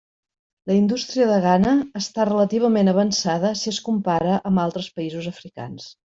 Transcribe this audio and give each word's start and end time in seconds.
La 0.69 0.75
indústria 0.75 1.25
de 1.31 1.35
Ghana 1.43 1.73
està 1.99 2.25
relativament 2.31 2.89
avançada 2.93 3.51
si 3.63 3.69
es 3.75 3.81
compara 3.89 4.39
amb 4.51 4.63
altres 4.69 4.89
països 5.01 5.29
africans. 5.33 5.91